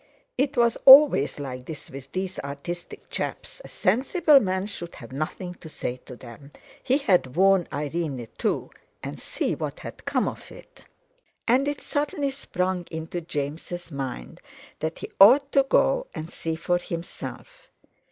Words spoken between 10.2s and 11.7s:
of it! And